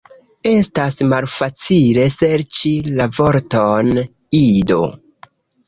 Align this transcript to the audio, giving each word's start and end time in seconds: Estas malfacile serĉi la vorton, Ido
Estas 0.51 0.95
malfacile 1.11 2.07
serĉi 2.17 2.73
la 2.97 3.09
vorton, 3.21 3.95
Ido 4.43 4.83